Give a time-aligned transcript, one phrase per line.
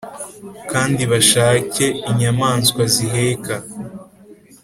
[0.71, 3.55] Kandi bashake inyamaswa ziheka